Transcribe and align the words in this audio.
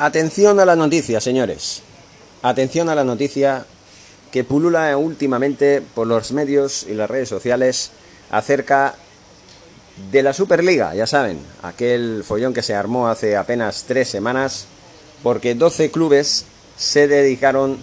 Atención 0.00 0.60
a 0.60 0.64
la 0.64 0.76
noticia, 0.76 1.20
señores. 1.20 1.82
Atención 2.42 2.88
a 2.88 2.94
la 2.94 3.02
noticia 3.02 3.66
que 4.30 4.44
pulula 4.44 4.96
últimamente 4.96 5.82
por 5.82 6.06
los 6.06 6.30
medios 6.30 6.86
y 6.88 6.94
las 6.94 7.10
redes 7.10 7.28
sociales 7.28 7.90
acerca 8.30 8.94
de 10.12 10.22
la 10.22 10.32
Superliga, 10.32 10.94
ya 10.94 11.08
saben, 11.08 11.40
aquel 11.64 12.22
follón 12.24 12.54
que 12.54 12.62
se 12.62 12.76
armó 12.76 13.08
hace 13.08 13.36
apenas 13.36 13.86
tres 13.88 14.08
semanas 14.08 14.66
porque 15.24 15.56
12 15.56 15.90
clubes 15.90 16.44
se 16.76 17.08
dedicaron 17.08 17.78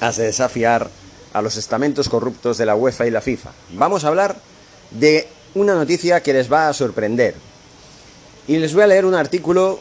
a 0.00 0.12
desafiar 0.12 0.88
a 1.32 1.42
los 1.42 1.56
estamentos 1.56 2.08
corruptos 2.08 2.58
de 2.58 2.66
la 2.66 2.76
UEFA 2.76 3.08
y 3.08 3.10
la 3.10 3.20
FIFA. 3.20 3.50
Vamos 3.72 4.04
a 4.04 4.08
hablar 4.08 4.36
de 4.92 5.26
una 5.56 5.74
noticia 5.74 6.22
que 6.22 6.32
les 6.32 6.52
va 6.52 6.68
a 6.68 6.72
sorprender. 6.74 7.34
Y 8.46 8.58
les 8.58 8.72
voy 8.72 8.84
a 8.84 8.86
leer 8.86 9.04
un 9.04 9.16
artículo 9.16 9.80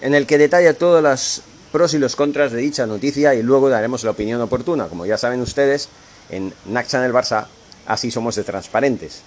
en 0.00 0.14
el 0.14 0.26
que 0.26 0.38
detalla 0.38 0.74
todas 0.74 1.02
las 1.02 1.42
pros 1.72 1.94
y 1.94 1.98
los 1.98 2.16
contras 2.16 2.52
de 2.52 2.58
dicha 2.58 2.86
noticia 2.86 3.34
y 3.34 3.42
luego 3.42 3.68
daremos 3.68 4.04
la 4.04 4.12
opinión 4.12 4.40
oportuna. 4.40 4.86
Como 4.86 5.06
ya 5.06 5.18
saben 5.18 5.40
ustedes, 5.40 5.88
en 6.30 6.52
Naxa 6.66 7.00
del 7.00 7.12
Barça 7.12 7.46
así 7.86 8.10
somos 8.10 8.36
de 8.36 8.44
transparentes. 8.44 9.22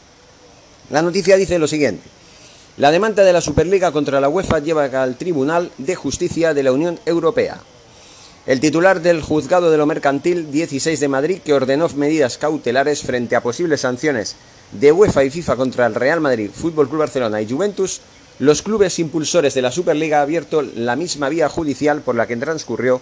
La 0.90 1.02
noticia 1.02 1.36
dice 1.36 1.60
lo 1.60 1.68
siguiente. 1.68 2.08
La 2.78 2.92
demanda 2.92 3.24
de 3.24 3.34
la 3.34 3.42
Superliga 3.42 3.92
contra 3.92 4.22
la 4.22 4.30
UEFA 4.30 4.60
lleva 4.60 4.86
al 4.86 5.18
Tribunal 5.18 5.72
de 5.78 5.96
Justicia 5.96 6.54
de 6.54 6.64
la 6.64 6.72
Unión 6.72 7.00
Europea. 7.06 7.60
El 8.46 8.62
titular 8.62 9.02
del 9.02 9.22
Juzgado 9.22 9.70
de 9.70 9.78
lo 9.78 9.86
Mercantil 9.86 10.52
16 10.52 11.00
de 11.02 11.08
Madrid, 11.10 11.40
que 11.44 11.54
ordenó 11.54 11.90
medidas 11.90 12.38
cautelares 12.38 13.02
frente 13.02 13.36
a 13.36 13.42
posibles 13.42 13.82
sanciones 13.82 14.38
de 14.72 14.92
UEFA 14.92 15.26
y 15.26 15.30
FIFA 15.30 15.56
contra 15.56 15.86
el 15.86 15.96
Real 15.96 16.22
Madrid, 16.22 16.50
Fútbol 16.54 16.88
Club 16.88 17.00
Barcelona 17.00 17.42
y 17.42 17.50
Juventus, 17.50 18.00
los 18.40 18.62
clubes 18.62 19.00
impulsores 19.00 19.54
de 19.54 19.62
la 19.62 19.72
Superliga 19.72 20.22
abierto 20.22 20.62
la 20.62 20.96
misma 20.96 21.30
vía 21.30 21.50
judicial 21.50 22.02
por 22.02 22.16
la 22.16 22.28
que 22.28 22.38
transcurrió 22.38 23.02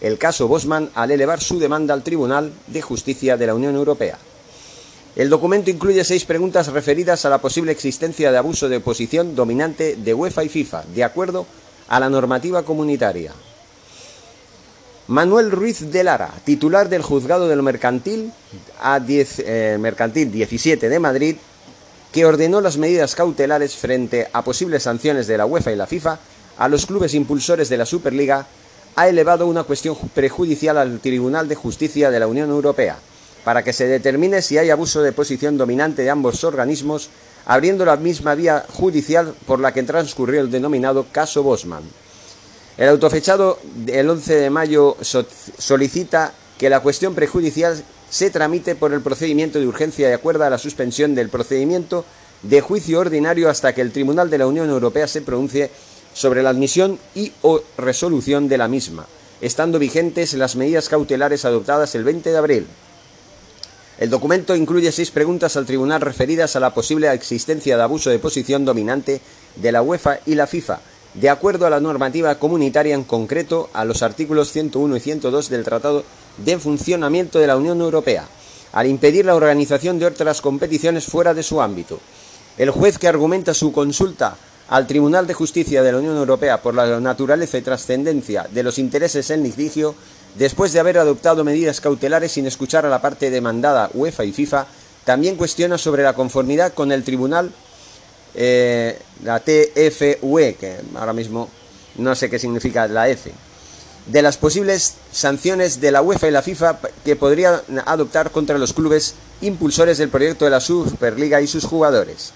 el 0.00 0.18
caso 0.18 0.48
Bosman 0.48 0.90
al 0.94 1.10
elevar 1.10 1.40
su 1.40 1.58
demanda 1.58 1.94
al 1.94 2.02
Tribunal 2.02 2.52
de 2.66 2.82
Justicia 2.82 3.36
de 3.36 3.46
la 3.46 3.54
Unión 3.54 3.74
Europea. 3.74 4.18
El 5.16 5.30
documento 5.30 5.70
incluye 5.70 6.04
seis 6.04 6.24
preguntas 6.24 6.68
referidas 6.68 7.24
a 7.24 7.30
la 7.30 7.38
posible 7.38 7.72
existencia 7.72 8.30
de 8.30 8.36
abuso 8.38 8.68
de 8.68 8.80
posición 8.80 9.34
dominante 9.34 9.96
de 9.96 10.12
UEFA 10.12 10.44
y 10.44 10.48
FIFA, 10.48 10.84
de 10.94 11.04
acuerdo 11.04 11.46
a 11.88 12.00
la 12.00 12.10
normativa 12.10 12.64
comunitaria. 12.64 13.32
Manuel 15.06 15.50
Ruiz 15.50 15.92
de 15.92 16.02
Lara, 16.02 16.32
titular 16.44 16.88
del 16.88 17.02
Juzgado 17.02 17.46
de 17.46 17.56
lo 17.56 17.62
Mercantil, 17.62 18.32
a 18.80 19.00
10, 19.00 19.42
eh, 19.46 19.76
Mercantil 19.78 20.32
17 20.32 20.88
de 20.88 20.98
Madrid, 20.98 21.36
que 22.14 22.24
ordenó 22.24 22.60
las 22.60 22.78
medidas 22.78 23.16
cautelares 23.16 23.74
frente 23.74 24.28
a 24.32 24.44
posibles 24.44 24.84
sanciones 24.84 25.26
de 25.26 25.36
la 25.36 25.46
UEFA 25.46 25.72
y 25.72 25.76
la 25.76 25.88
FIFA 25.88 26.20
a 26.58 26.68
los 26.68 26.86
clubes 26.86 27.12
impulsores 27.12 27.68
de 27.68 27.76
la 27.76 27.86
Superliga, 27.86 28.46
ha 28.94 29.08
elevado 29.08 29.48
una 29.48 29.64
cuestión 29.64 29.96
prejudicial 30.14 30.78
al 30.78 31.00
Tribunal 31.00 31.48
de 31.48 31.56
Justicia 31.56 32.12
de 32.12 32.20
la 32.20 32.28
Unión 32.28 32.50
Europea 32.50 32.98
para 33.42 33.64
que 33.64 33.72
se 33.72 33.88
determine 33.88 34.42
si 34.42 34.56
hay 34.58 34.70
abuso 34.70 35.02
de 35.02 35.10
posición 35.10 35.58
dominante 35.58 36.02
de 36.02 36.10
ambos 36.10 36.44
organismos, 36.44 37.10
abriendo 37.46 37.84
la 37.84 37.96
misma 37.96 38.36
vía 38.36 38.64
judicial 38.72 39.34
por 39.44 39.58
la 39.58 39.74
que 39.74 39.82
transcurrió 39.82 40.40
el 40.40 40.52
denominado 40.52 41.06
caso 41.10 41.42
Bosman. 41.42 41.82
El 42.76 42.90
autofechado 42.90 43.58
del 43.74 44.08
11 44.08 44.36
de 44.36 44.50
mayo 44.50 44.96
solicita 45.02 46.32
que 46.58 46.70
la 46.70 46.78
cuestión 46.78 47.16
prejudicial 47.16 47.82
se 48.14 48.30
tramite 48.30 48.76
por 48.76 48.92
el 48.92 49.00
procedimiento 49.00 49.58
de 49.58 49.66
urgencia 49.66 50.06
de 50.06 50.14
acuerdo 50.14 50.44
a 50.44 50.50
la 50.50 50.58
suspensión 50.58 51.16
del 51.16 51.30
procedimiento 51.30 52.04
de 52.44 52.60
juicio 52.60 53.00
ordinario 53.00 53.50
hasta 53.50 53.74
que 53.74 53.80
el 53.80 53.90
Tribunal 53.90 54.30
de 54.30 54.38
la 54.38 54.46
Unión 54.46 54.70
Europea 54.70 55.08
se 55.08 55.20
pronuncie 55.20 55.68
sobre 56.12 56.44
la 56.44 56.50
admisión 56.50 57.00
y 57.16 57.32
o 57.42 57.60
resolución 57.76 58.46
de 58.46 58.56
la 58.56 58.68
misma, 58.68 59.06
estando 59.40 59.80
vigentes 59.80 60.32
las 60.34 60.54
medidas 60.54 60.88
cautelares 60.88 61.44
adoptadas 61.44 61.96
el 61.96 62.04
20 62.04 62.30
de 62.30 62.36
abril. 62.36 62.66
El 63.98 64.10
documento 64.10 64.54
incluye 64.54 64.92
seis 64.92 65.10
preguntas 65.10 65.56
al 65.56 65.66
tribunal 65.66 66.00
referidas 66.00 66.54
a 66.54 66.60
la 66.60 66.72
posible 66.72 67.12
existencia 67.12 67.76
de 67.76 67.82
abuso 67.82 68.10
de 68.10 68.20
posición 68.20 68.64
dominante 68.64 69.22
de 69.56 69.72
la 69.72 69.82
UEFA 69.82 70.20
y 70.24 70.36
la 70.36 70.46
FIFA, 70.46 70.78
de 71.14 71.30
acuerdo 71.30 71.66
a 71.66 71.70
la 71.70 71.80
normativa 71.80 72.38
comunitaria, 72.38 72.94
en 72.94 73.02
concreto 73.02 73.70
a 73.72 73.84
los 73.84 74.04
artículos 74.04 74.52
101 74.52 74.98
y 74.98 75.00
102 75.00 75.48
del 75.48 75.64
Tratado 75.64 76.04
de 76.38 76.58
Funcionamiento 76.58 77.38
de 77.38 77.46
la 77.46 77.56
Unión 77.56 77.80
Europea, 77.80 78.26
al 78.72 78.86
impedir 78.86 79.24
la 79.24 79.34
organización 79.34 79.98
de 79.98 80.06
otras 80.06 80.40
competiciones 80.40 81.04
fuera 81.04 81.34
de 81.34 81.42
su 81.42 81.60
ámbito. 81.60 82.00
El 82.58 82.70
juez 82.70 82.98
que 82.98 83.08
argumenta 83.08 83.54
su 83.54 83.72
consulta 83.72 84.36
al 84.68 84.86
Tribunal 84.86 85.26
de 85.26 85.34
Justicia 85.34 85.82
de 85.82 85.92
la 85.92 85.98
Unión 85.98 86.16
Europea 86.16 86.62
por 86.62 86.74
la 86.74 87.00
naturaleza 87.00 87.58
y 87.58 87.62
trascendencia 87.62 88.46
de 88.50 88.62
los 88.62 88.78
intereses 88.78 89.30
en 89.30 89.42
litigio, 89.42 89.94
después 90.36 90.72
de 90.72 90.80
haber 90.80 90.98
adoptado 90.98 91.44
medidas 91.44 91.80
cautelares 91.80 92.32
sin 92.32 92.46
escuchar 92.46 92.86
a 92.86 92.88
la 92.88 93.00
parte 93.00 93.30
demandada 93.30 93.90
UEFA 93.92 94.24
y 94.24 94.32
FIFA, 94.32 94.66
también 95.04 95.36
cuestiona 95.36 95.78
sobre 95.78 96.02
la 96.02 96.14
conformidad 96.14 96.72
con 96.72 96.90
el 96.92 97.04
Tribunal 97.04 97.52
eh, 98.34 98.98
la 99.22 99.40
TFUE, 99.40 100.54
que 100.54 100.76
ahora 100.96 101.12
mismo 101.12 101.48
no 101.96 102.14
sé 102.14 102.28
qué 102.28 102.38
significa 102.38 102.88
la 102.88 103.08
F, 103.08 103.30
de 104.06 104.22
las 104.22 104.36
posibles 104.36 104.94
sanciones 105.12 105.80
de 105.80 105.90
la 105.90 106.02
UEFA 106.02 106.28
y 106.28 106.30
la 106.30 106.42
FIFA 106.42 106.78
que 107.04 107.16
podría 107.16 107.62
adoptar 107.86 108.30
contra 108.30 108.58
los 108.58 108.72
clubes 108.72 109.14
impulsores 109.40 109.98
del 109.98 110.10
proyecto 110.10 110.44
de 110.44 110.50
la 110.50 110.60
Superliga 110.60 111.40
y 111.40 111.46
sus 111.46 111.64
jugadores. 111.64 112.32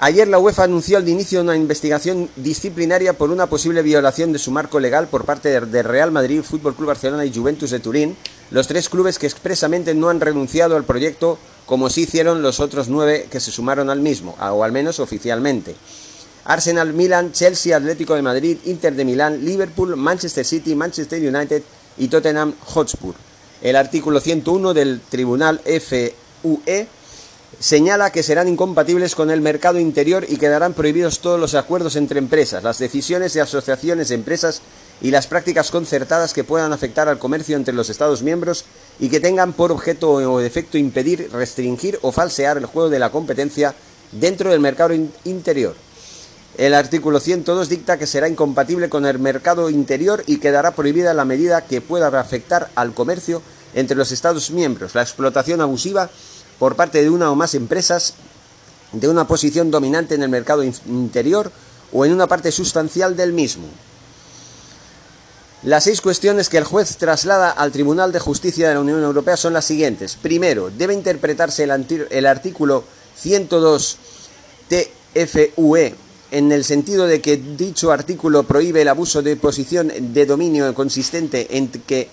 Ayer 0.00 0.28
la 0.28 0.38
UEFA 0.38 0.62
anunció 0.62 0.98
el 0.98 1.08
inicio 1.08 1.40
de 1.40 1.44
una 1.44 1.56
investigación 1.56 2.30
disciplinaria 2.36 3.14
por 3.14 3.30
una 3.30 3.48
posible 3.48 3.82
violación 3.82 4.32
de 4.32 4.38
su 4.38 4.52
marco 4.52 4.78
legal 4.78 5.08
por 5.08 5.24
parte 5.24 5.60
de 5.60 5.82
Real 5.82 6.12
Madrid, 6.12 6.42
Fútbol 6.42 6.76
Club 6.76 6.86
Barcelona 6.86 7.24
y 7.24 7.34
Juventus 7.34 7.70
de 7.70 7.80
Turín, 7.80 8.16
los 8.52 8.68
tres 8.68 8.88
clubes 8.88 9.18
que 9.18 9.26
expresamente 9.26 9.94
no 9.94 10.08
han 10.08 10.20
renunciado 10.20 10.76
al 10.76 10.84
proyecto 10.84 11.36
como 11.66 11.90
sí 11.90 12.02
hicieron 12.02 12.42
los 12.42 12.60
otros 12.60 12.88
nueve 12.88 13.26
que 13.28 13.40
se 13.40 13.50
sumaron 13.50 13.90
al 13.90 14.00
mismo, 14.00 14.36
o 14.40 14.62
al 14.62 14.70
menos 14.70 15.00
oficialmente. 15.00 15.74
Arsenal, 16.48 16.94
Milan, 16.94 17.32
Chelsea, 17.32 17.76
Atlético 17.76 18.14
de 18.14 18.22
Madrid, 18.22 18.56
Inter 18.64 18.94
de 18.94 19.04
Milán, 19.04 19.44
Liverpool, 19.44 19.96
Manchester 19.96 20.46
City, 20.46 20.74
Manchester 20.74 21.20
United 21.20 21.62
y 21.98 22.08
Tottenham 22.08 22.54
Hotspur. 22.64 23.14
El 23.60 23.76
artículo 23.76 24.18
101 24.18 24.72
del 24.72 25.02
Tribunal 25.10 25.60
FUE 25.60 26.88
señala 27.60 28.10
que 28.10 28.22
serán 28.22 28.48
incompatibles 28.48 29.14
con 29.14 29.30
el 29.30 29.42
mercado 29.42 29.78
interior 29.78 30.24
y 30.26 30.38
quedarán 30.38 30.72
prohibidos 30.72 31.18
todos 31.20 31.38
los 31.38 31.54
acuerdos 31.54 31.96
entre 31.96 32.18
empresas, 32.18 32.64
las 32.64 32.78
decisiones 32.78 33.34
de 33.34 33.42
asociaciones 33.42 34.08
de 34.08 34.14
empresas 34.14 34.62
y 35.02 35.10
las 35.10 35.26
prácticas 35.26 35.70
concertadas 35.70 36.32
que 36.32 36.44
puedan 36.44 36.72
afectar 36.72 37.10
al 37.10 37.18
comercio 37.18 37.56
entre 37.56 37.74
los 37.74 37.90
Estados 37.90 38.22
miembros 38.22 38.64
y 38.98 39.10
que 39.10 39.20
tengan 39.20 39.52
por 39.52 39.70
objeto 39.70 40.12
o 40.12 40.40
efecto 40.40 40.78
impedir, 40.78 41.28
restringir 41.30 41.98
o 42.00 42.10
falsear 42.10 42.56
el 42.56 42.64
juego 42.64 42.88
de 42.88 43.00
la 43.00 43.10
competencia 43.10 43.74
dentro 44.12 44.50
del 44.50 44.60
mercado 44.60 44.94
interior. 45.24 45.74
El 46.58 46.74
artículo 46.74 47.20
102 47.20 47.68
dicta 47.68 47.98
que 47.98 48.08
será 48.08 48.28
incompatible 48.28 48.88
con 48.88 49.06
el 49.06 49.20
mercado 49.20 49.70
interior 49.70 50.24
y 50.26 50.38
quedará 50.38 50.72
prohibida 50.72 51.14
la 51.14 51.24
medida 51.24 51.64
que 51.64 51.80
pueda 51.80 52.08
afectar 52.18 52.68
al 52.74 52.94
comercio 52.94 53.42
entre 53.74 53.96
los 53.96 54.10
Estados 54.10 54.50
miembros, 54.50 54.96
la 54.96 55.02
explotación 55.02 55.60
abusiva 55.60 56.10
por 56.58 56.74
parte 56.74 57.00
de 57.00 57.10
una 57.10 57.30
o 57.30 57.36
más 57.36 57.54
empresas 57.54 58.14
de 58.90 59.06
una 59.06 59.28
posición 59.28 59.70
dominante 59.70 60.16
en 60.16 60.24
el 60.24 60.30
mercado 60.30 60.64
interior 60.64 61.52
o 61.92 62.04
en 62.04 62.12
una 62.12 62.26
parte 62.26 62.50
sustancial 62.50 63.16
del 63.16 63.32
mismo. 63.32 63.68
Las 65.62 65.84
seis 65.84 66.00
cuestiones 66.00 66.48
que 66.48 66.58
el 66.58 66.64
juez 66.64 66.96
traslada 66.96 67.50
al 67.50 67.70
Tribunal 67.70 68.10
de 68.10 68.18
Justicia 68.18 68.66
de 68.66 68.74
la 68.74 68.80
Unión 68.80 69.00
Europea 69.04 69.36
son 69.36 69.52
las 69.52 69.64
siguientes. 69.64 70.16
Primero, 70.16 70.70
debe 70.76 70.94
interpretarse 70.94 71.62
el, 71.62 72.26
artículo 72.26 72.82
102 73.16 73.96
TFUE 74.68 76.07
en 76.30 76.52
el 76.52 76.64
sentido 76.64 77.06
de 77.06 77.20
que 77.20 77.36
dicho 77.36 77.90
artículo 77.90 78.42
prohíbe 78.42 78.82
el 78.82 78.88
abuso 78.88 79.22
de 79.22 79.36
posición 79.36 79.92
de 79.98 80.26
dominio 80.26 80.74
consistente 80.74 81.56
en 81.56 81.68
que 81.68 82.08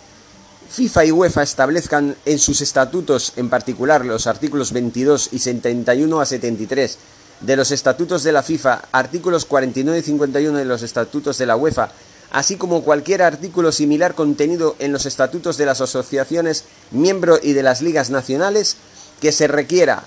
FIFA 0.70 1.06
y 1.06 1.12
UEFA 1.12 1.44
establezcan 1.44 2.16
en 2.26 2.40
sus 2.40 2.62
estatutos, 2.62 3.34
en 3.36 3.50
particular 3.50 4.06
los 4.06 4.28
artículos 4.28 4.72
22 4.72 5.30
y 5.32 5.40
71 5.40 6.20
a 6.20 6.26
73 6.26 6.98
de 7.42 7.56
los 7.56 7.72
estatutos 7.72 8.24
de 8.24 8.32
la 8.32 8.42
FIFA, 8.42 8.82
artículos 8.92 9.46
49 9.46 10.00
y 10.00 10.02
51 10.02 10.58
de 10.58 10.66
los 10.66 10.82
estatutos 10.82 11.38
de 11.38 11.46
la 11.46 11.56
UEFA, 11.56 11.92
así 12.32 12.56
como 12.56 12.84
cualquier 12.84 13.22
artículo 13.22 13.72
similar 13.72 14.16
contenido 14.16 14.76
en 14.80 14.92
los 14.92 15.06
estatutos 15.06 15.58
de 15.58 15.66
las 15.66 15.82
asociaciones 15.82 16.64
miembro 16.92 17.38
y 17.42 17.54
de 17.54 17.64
las 17.64 17.82
ligas 17.82 18.10
nacionales, 18.10 18.78
que 19.22 19.32
se 19.32 19.48
requiera 19.48 20.04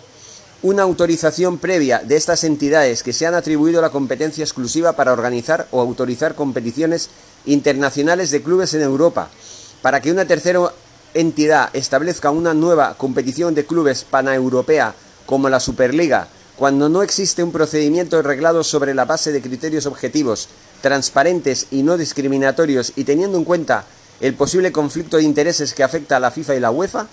una 0.62 0.82
autorización 0.82 1.58
previa 1.58 2.00
de 2.00 2.16
estas 2.16 2.42
entidades 2.42 3.02
que 3.02 3.12
se 3.12 3.26
han 3.26 3.34
atribuido 3.34 3.80
la 3.80 3.90
competencia 3.90 4.42
exclusiva 4.42 4.94
para 4.94 5.12
organizar 5.12 5.68
o 5.70 5.80
autorizar 5.80 6.34
competiciones 6.34 7.10
internacionales 7.46 8.30
de 8.30 8.42
clubes 8.42 8.74
en 8.74 8.82
Europa, 8.82 9.28
para 9.82 10.00
que 10.00 10.10
una 10.10 10.24
tercera 10.24 10.72
entidad 11.14 11.70
establezca 11.74 12.30
una 12.30 12.54
nueva 12.54 12.94
competición 12.98 13.54
de 13.54 13.66
clubes 13.66 14.04
paneuropea 14.04 14.94
como 15.26 15.48
la 15.48 15.60
Superliga, 15.60 16.28
cuando 16.56 16.88
no 16.88 17.02
existe 17.02 17.44
un 17.44 17.52
procedimiento 17.52 18.18
arreglado 18.18 18.64
sobre 18.64 18.94
la 18.94 19.04
base 19.04 19.30
de 19.30 19.40
criterios 19.40 19.86
objetivos, 19.86 20.48
transparentes 20.82 21.68
y 21.70 21.84
no 21.84 21.96
discriminatorios 21.96 22.92
y 22.96 23.04
teniendo 23.04 23.38
en 23.38 23.44
cuenta 23.44 23.84
el 24.20 24.34
posible 24.34 24.72
conflicto 24.72 25.18
de 25.18 25.22
intereses 25.22 25.72
que 25.72 25.84
afecta 25.84 26.16
a 26.16 26.20
la 26.20 26.32
FIFA 26.32 26.56
y 26.56 26.60
la 26.60 26.72
UEFA. 26.72 27.06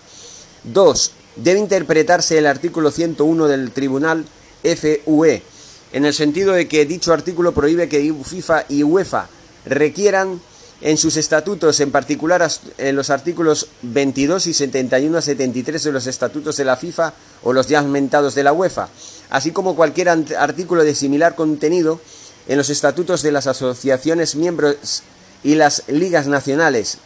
2. 0.63 1.11
Debe 1.35 1.59
interpretarse 1.59 2.37
el 2.37 2.47
artículo 2.47 2.91
101 2.91 3.47
del 3.47 3.71
Tribunal 3.71 4.25
FUE, 4.63 5.43
en 5.91 6.05
el 6.05 6.13
sentido 6.13 6.53
de 6.53 6.67
que 6.67 6.85
dicho 6.85 7.11
artículo 7.11 7.53
prohíbe 7.53 7.89
que 7.89 8.13
FIFA 8.23 8.65
y 8.69 8.83
UEFA 8.83 9.27
requieran 9.65 10.39
en 10.79 10.97
sus 10.97 11.17
estatutos, 11.17 11.79
en 11.81 11.91
particular 11.91 12.49
en 12.77 12.95
los 12.95 13.09
artículos 13.09 13.67
22 13.81 14.47
y 14.47 14.53
71 14.53 15.17
a 15.17 15.21
73 15.21 15.83
de 15.83 15.91
los 15.91 16.07
estatutos 16.07 16.55
de 16.55 16.65
la 16.65 16.77
FIFA 16.77 17.13
o 17.43 17.51
los 17.51 17.67
ya 17.67 17.79
aumentados 17.79 18.33
de 18.33 18.43
la 18.43 18.53
UEFA, 18.53 18.87
así 19.29 19.51
como 19.51 19.75
cualquier 19.75 20.09
artículo 20.09 20.85
de 20.85 20.95
similar 20.95 21.35
contenido 21.35 21.99
en 22.47 22.57
los 22.57 22.69
estatutos 22.69 23.21
de 23.23 23.31
las 23.33 23.47
asociaciones 23.47 24.35
miembros 24.35 25.03
y 25.43 25.55
las 25.55 25.83
ligas 25.87 26.27
nacionales, 26.27 26.97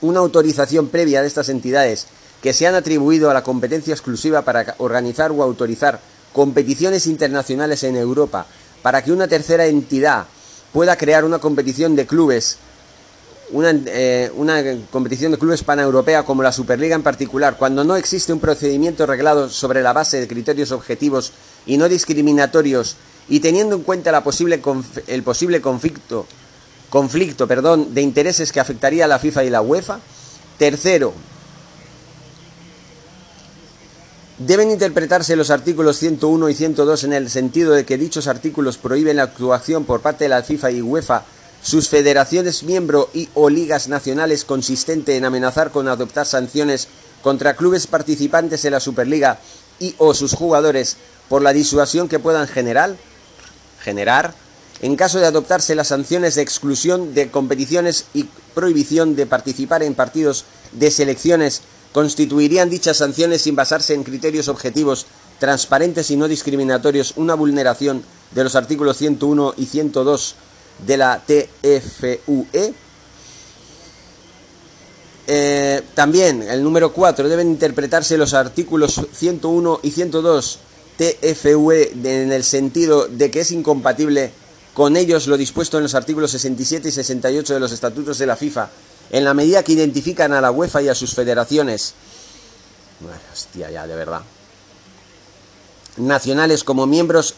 una 0.00 0.20
autorización 0.20 0.88
previa 0.88 1.20
de 1.20 1.28
estas 1.28 1.50
entidades 1.50 2.06
que 2.42 2.52
se 2.52 2.66
han 2.66 2.74
atribuido 2.74 3.30
a 3.30 3.34
la 3.34 3.42
competencia 3.42 3.92
exclusiva 3.92 4.42
para 4.42 4.74
organizar 4.78 5.30
o 5.30 5.42
autorizar 5.42 6.00
competiciones 6.32 7.06
internacionales 7.06 7.82
en 7.84 7.96
Europa, 7.96 8.46
para 8.82 9.02
que 9.02 9.12
una 9.12 9.28
tercera 9.28 9.66
entidad 9.66 10.26
pueda 10.72 10.96
crear 10.96 11.24
una 11.24 11.38
competición 11.38 11.96
de 11.96 12.06
clubes, 12.06 12.58
una, 13.50 13.72
eh, 13.86 14.30
una 14.36 14.62
competición 14.90 15.32
de 15.32 15.38
clubes 15.38 15.64
paneuropea 15.64 16.24
como 16.24 16.42
la 16.42 16.52
Superliga 16.52 16.94
en 16.94 17.02
particular, 17.02 17.56
cuando 17.56 17.84
no 17.84 17.96
existe 17.96 18.32
un 18.32 18.40
procedimiento 18.40 19.06
reglado 19.06 19.48
sobre 19.48 19.82
la 19.82 19.92
base 19.92 20.20
de 20.20 20.28
criterios 20.28 20.70
objetivos 20.70 21.32
y 21.66 21.76
no 21.76 21.88
discriminatorios 21.88 22.96
y 23.28 23.40
teniendo 23.40 23.76
en 23.76 23.82
cuenta 23.82 24.12
la 24.12 24.24
posible 24.24 24.62
el 25.08 25.22
posible 25.22 25.60
conflicto, 25.60 26.26
conflicto 26.88 27.46
perdón, 27.46 27.92
de 27.94 28.02
intereses 28.02 28.52
que 28.52 28.60
afectaría 28.60 29.04
a 29.04 29.08
la 29.08 29.18
FIFA 29.18 29.44
y 29.44 29.50
la 29.50 29.62
UEFA. 29.62 30.00
Tercero, 30.58 31.14
Deben 34.40 34.70
interpretarse 34.70 35.36
los 35.36 35.50
artículos 35.50 35.98
101 35.98 36.48
y 36.48 36.54
102 36.54 37.04
en 37.04 37.12
el 37.12 37.28
sentido 37.28 37.72
de 37.74 37.84
que 37.84 37.98
dichos 37.98 38.26
artículos 38.26 38.78
prohíben 38.78 39.18
la 39.18 39.24
actuación 39.24 39.84
por 39.84 40.00
parte 40.00 40.24
de 40.24 40.30
la 40.30 40.42
FIFA 40.42 40.70
y 40.70 40.80
UEFA, 40.80 41.24
sus 41.62 41.90
federaciones 41.90 42.62
miembro 42.62 43.10
y 43.12 43.28
o 43.34 43.50
ligas 43.50 43.88
nacionales 43.88 44.46
consistente 44.46 45.18
en 45.18 45.26
amenazar 45.26 45.70
con 45.70 45.88
adoptar 45.88 46.24
sanciones 46.24 46.88
contra 47.20 47.54
clubes 47.54 47.86
participantes 47.86 48.64
en 48.64 48.72
la 48.72 48.80
Superliga 48.80 49.38
y 49.78 49.94
o 49.98 50.14
sus 50.14 50.32
jugadores 50.32 50.96
por 51.28 51.42
la 51.42 51.52
disuasión 51.52 52.08
que 52.08 52.18
puedan 52.18 52.48
generar, 52.48 52.96
generar 53.82 54.32
en 54.80 54.96
caso 54.96 55.18
de 55.18 55.26
adoptarse 55.26 55.74
las 55.74 55.88
sanciones 55.88 56.34
de 56.34 56.40
exclusión 56.40 57.12
de 57.12 57.30
competiciones 57.30 58.06
y 58.14 58.24
prohibición 58.54 59.16
de 59.16 59.26
participar 59.26 59.82
en 59.82 59.94
partidos 59.94 60.46
de 60.72 60.90
selecciones 60.90 61.60
constituirían 61.92 62.70
dichas 62.70 62.98
sanciones 62.98 63.42
sin 63.42 63.56
basarse 63.56 63.94
en 63.94 64.04
criterios 64.04 64.48
objetivos, 64.48 65.06
transparentes 65.38 66.10
y 66.10 66.16
no 66.16 66.28
discriminatorios 66.28 67.14
una 67.16 67.34
vulneración 67.34 68.02
de 68.32 68.44
los 68.44 68.54
artículos 68.54 68.96
101 68.98 69.54
y 69.56 69.66
102 69.66 70.34
de 70.86 70.96
la 70.96 71.22
TFUE. 71.26 72.74
Eh, 75.26 75.82
también, 75.94 76.42
el 76.42 76.62
número 76.62 76.92
4, 76.92 77.28
deben 77.28 77.48
interpretarse 77.48 78.16
los 78.16 78.34
artículos 78.34 79.00
101 79.12 79.80
y 79.82 79.90
102 79.90 80.58
TFUE 80.96 81.92
en 81.92 82.32
el 82.32 82.44
sentido 82.44 83.06
de 83.06 83.30
que 83.30 83.40
es 83.40 83.52
incompatible 83.52 84.32
con 84.74 84.96
ellos 84.96 85.26
lo 85.26 85.36
dispuesto 85.36 85.78
en 85.78 85.84
los 85.84 85.94
artículos 85.94 86.30
67 86.32 86.88
y 86.88 86.92
68 86.92 87.54
de 87.54 87.60
los 87.60 87.72
estatutos 87.72 88.18
de 88.18 88.26
la 88.26 88.36
FIFA 88.36 88.70
en 89.10 89.24
la 89.24 89.34
medida 89.34 89.62
que 89.62 89.72
identifican 89.72 90.32
a 90.32 90.40
la 90.40 90.50
UEFA 90.50 90.82
y 90.82 90.88
a 90.88 90.94
sus 90.94 91.14
federaciones, 91.14 91.94
de 93.50 93.96
verdad, 93.96 94.22
nacionales 95.96 96.64
como 96.64 96.86
miembros, 96.86 97.34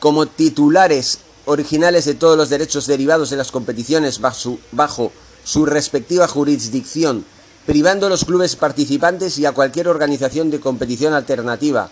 como 0.00 0.26
titulares 0.26 1.18
originales 1.46 2.04
de 2.04 2.14
todos 2.14 2.36
los 2.36 2.48
derechos 2.48 2.86
derivados 2.86 3.30
de 3.30 3.36
las 3.36 3.50
competiciones 3.50 4.20
bajo 4.20 5.12
su, 5.44 5.66
respectiva 5.66 6.28
jurisdicción, 6.28 7.24
privando 7.66 8.06
a 8.06 8.10
los 8.10 8.24
clubes 8.24 8.56
participantes 8.56 9.38
y 9.38 9.46
a 9.46 9.52
cualquier 9.52 9.88
organización 9.88 10.50
de 10.50 10.60
competición 10.60 11.14
alternativa 11.14 11.90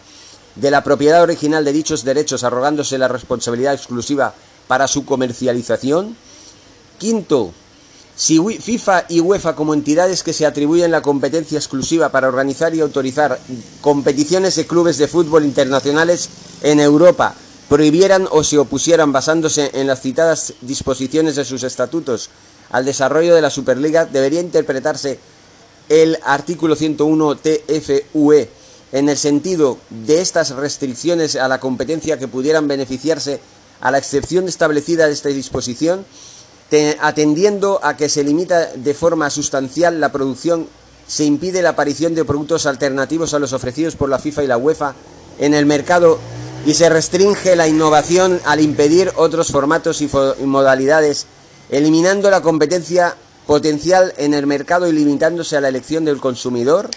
de 0.57 0.71
la 0.71 0.85
propiedad 0.85 1.23
original 1.23 1.65
de 1.65 1.73
dichos 1.73 2.05
derechos, 2.05 2.45
arrogándose 2.45 2.99
la 2.99 3.09
responsabilidad 3.09 3.75
exclusiva 3.75 4.35
para 4.69 4.87
su 4.87 5.05
comercialización. 5.05 6.17
Quinto, 6.99 7.53
si 8.17 8.39
FIFA 8.39 9.07
y 9.09 9.21
UEFA 9.21 9.57
como 9.57 9.75
entidades 9.75 10.23
que 10.23 10.33
se 10.33 10.47
atribuyen 10.47 10.91
la 10.91 11.03
competencia 11.03 11.59
exclusiva 11.59 12.11
para 12.11 12.29
organizar 12.29 12.75
y 12.75 12.81
autorizar 12.81 13.41
competiciones 13.81 14.55
de 14.57 14.67
clubes 14.67 14.99
de 14.99 15.09
fútbol 15.09 15.45
internacionales 15.45 16.29
en 16.63 16.81
Europa 16.81 17.35
prohibieran 17.69 18.29
o 18.31 18.45
se 18.45 18.59
opusieran 18.59 19.13
basándose 19.13 19.71
en 19.75 19.87
las 19.87 20.01
citadas 20.01 20.55
disposiciones 20.61 21.35
de 21.37 21.45
sus 21.45 21.65
estatutos 21.65 22.31
al 22.71 22.85
desarrollo 22.85 23.35
de 23.35 23.43
la 23.43 23.51
Superliga, 23.51 24.05
debería 24.05 24.41
interpretarse 24.41 25.19
el 25.89 26.19
artículo 26.25 26.77
101 26.77 27.37
TFUE 27.37 28.49
en 28.93 29.09
el 29.09 29.17
sentido 29.17 29.79
de 29.91 30.21
estas 30.21 30.51
restricciones 30.51 31.37
a 31.37 31.49
la 31.49 31.61
competencia 31.61 32.19
que 32.19 32.29
pudieran 32.29 32.69
beneficiarse 32.69 33.41
a 33.81 33.91
la 33.91 33.99
excepción 33.99 34.49
establecida 34.49 35.07
de 35.07 35.13
esta 35.13 35.29
disposición 35.29 36.07
atendiendo 37.01 37.81
a 37.83 37.97
que 37.97 38.09
se 38.09 38.25
limita 38.25 38.67
de 38.75 38.95
forma 38.95 39.31
sustancial 39.31 40.01
la 40.01 40.13
producción, 40.13 40.69
se 41.07 41.25
impide 41.25 41.63
la 41.63 41.71
aparición 41.71 42.15
de 42.15 42.25
productos 42.25 42.67
alternativos 42.67 43.35
a 43.35 43.39
los 43.39 43.53
ofrecidos 43.53 43.97
por 43.97 44.09
la 44.09 44.19
FIFA 44.19 44.45
y 44.45 44.47
la 44.47 44.57
UEFA 44.57 44.95
en 45.39 45.55
el 45.55 45.67
mercado 45.67 46.19
y 46.67 46.75
se 46.75 46.89
restringe 46.89 47.57
la 47.57 47.69
innovación 47.69 48.41
al 48.45 48.61
impedir 48.61 49.13
otros 49.17 49.49
formatos 49.49 50.01
y, 50.01 50.09
modalidades, 50.45 51.27
eliminando 51.69 52.31
la 52.31 52.41
competencia 52.41 53.17
potencial 53.47 54.15
en 54.17 54.33
el 54.33 54.47
mercado 54.47 54.89
y 54.89 54.93
limitándose 54.93 55.57
a 55.57 55.61
la 55.61 55.69
elección 55.69 56.05
del 56.05 56.21
consumidor, 56.21 56.91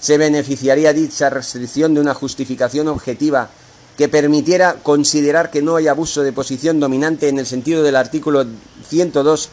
se 0.00 0.16
beneficiaría 0.16 0.92
dicha 0.92 1.28
restricción 1.28 1.94
de 1.94 2.00
una 2.00 2.14
justificación 2.14 2.88
objetiva 2.88 3.50
que 3.96 4.08
permitiera 4.08 4.74
considerar 4.82 5.50
que 5.50 5.62
no 5.62 5.76
hay 5.76 5.88
abuso 5.88 6.22
de 6.22 6.32
posición 6.32 6.80
dominante 6.80 7.28
en 7.28 7.38
el 7.38 7.46
sentido 7.46 7.82
del 7.82 7.96
artículo 7.96 8.44
102 8.88 9.48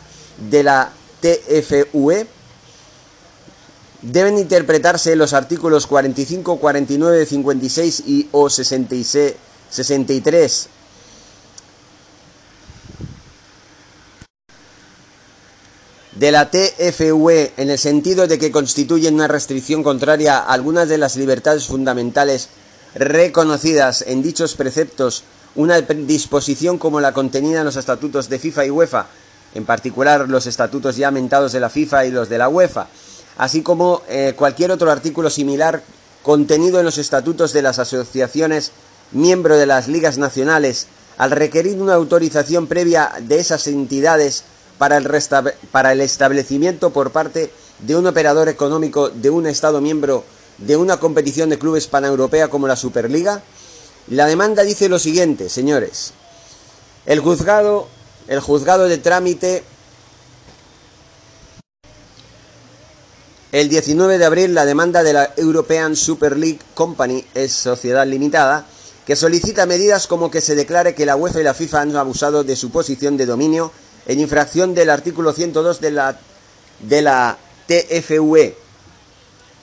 de 0.50 0.64
la 0.64 0.92
TFUE, 1.22 2.28
deben 4.02 4.38
interpretarse 4.40 5.16
los 5.16 5.34
artículos 5.34 5.86
45, 5.86 6.58
49, 6.58 7.26
56 7.26 8.04
y 8.08 8.30
o 8.32 8.50
66, 8.50 9.34
63 9.70 10.70
de 16.22 16.32
la 16.32 16.52
TFUE 16.52 17.54
en 17.58 17.70
el 17.70 17.80
sentido 17.80 18.28
de 18.28 18.38
que 18.38 18.52
constituyen 18.52 19.16
una 19.16 19.28
restricción 19.28 19.82
contraria 19.82 20.38
a 20.38 20.54
algunas 20.54 20.88
de 20.88 20.98
las 20.98 21.16
libertades 21.16 21.66
fundamentales 21.66 22.50
reconocidas 22.96 24.04
en 24.08 24.22
dichos 24.22 24.56
preceptos 24.56 25.24
una 25.56 25.82
disposición 25.82 26.78
como 26.78 27.02
la 27.02 27.14
contenida 27.14 27.60
en 27.60 27.66
los 27.66 27.76
estatutos 27.76 28.30
de 28.30 28.40
FIFA 28.40 28.66
y 28.66 28.70
UEFA, 28.70 29.08
en 29.54 29.66
particular 29.66 30.30
los 30.30 30.48
estatutos 30.48 30.96
ya 30.96 31.12
mentados 31.12 31.52
de 31.52 31.60
la 31.60 31.70
FIFA 31.70 32.06
y 32.06 32.12
los 32.12 32.30
de 32.30 32.38
la 32.38 32.50
UEFA, 32.50 32.88
así 33.38 33.62
como 33.62 34.02
eh, 34.08 34.34
cualquier 34.36 34.72
otro 34.72 34.92
artículo 34.92 35.30
similar 35.30 35.84
contenido 36.22 36.80
en 36.80 36.86
los 36.86 36.98
estatutos 36.98 37.52
de 37.54 37.62
las 37.62 37.80
asociaciones 37.80 38.72
miembro 39.12 39.58
de 39.58 39.66
las 39.66 39.88
ligas 39.88 40.18
nacionales, 40.18 40.88
al 41.18 41.32
requerir 41.32 41.82
una 41.82 41.96
autorización 41.96 42.68
previa 42.68 43.12
de 43.20 43.40
esas 43.40 43.68
entidades 43.68 44.44
para 44.78 44.98
el, 44.98 45.08
para 45.72 45.92
el 45.92 46.02
establecimiento 46.02 46.92
por 46.92 47.12
parte 47.12 47.52
de 47.80 47.96
un 47.96 48.08
operador 48.08 48.48
económico 48.48 49.10
de 49.10 49.30
un 49.30 49.48
Estado 49.48 49.82
miembro 49.82 50.24
de 50.62 50.78
una 50.78 50.98
competición 50.98 51.50
de 51.50 51.60
clubes 51.60 51.88
paneuropea 51.88 52.50
como 52.50 52.68
la 52.68 52.76
Superliga? 52.76 53.44
La 54.08 54.28
demanda 54.28 54.64
dice 54.64 54.90
lo 54.90 55.00
siguiente, 55.00 55.50
señores. 55.50 56.14
El 57.06 57.20
juzgado, 57.20 57.88
el 58.28 58.40
juzgado 58.40 58.88
de 58.88 58.98
trámite 58.98 59.64
El 63.52 63.68
19 63.68 64.18
de 64.18 64.24
abril 64.24 64.54
la 64.54 64.66
demanda 64.66 65.04
de 65.04 65.12
la 65.12 65.34
European 65.36 65.98
Super 65.98 66.38
League 66.38 66.62
Company 66.74 67.26
es 67.34 67.52
sociedad 67.52 68.08
limitada 68.08 68.66
que 69.06 69.18
solicita 69.18 69.66
medidas 69.66 70.08
como 70.08 70.32
que 70.32 70.40
se 70.40 70.56
declare 70.56 70.96
que 70.96 71.06
la 71.06 71.18
UEFA 71.18 71.42
y 71.42 71.44
la 71.44 71.54
FIFA 71.54 71.82
han 71.82 71.96
abusado 71.98 72.46
de 72.46 72.56
su 72.56 72.72
posición 72.72 73.18
de 73.18 73.26
dominio 73.26 73.74
en 74.06 74.22
infracción 74.22 74.74
del 74.74 74.90
artículo 74.90 75.34
102 75.34 75.82
de 75.82 75.92
la 75.92 76.18
de 76.80 77.02
la 77.02 77.38
TFUE 77.68 78.56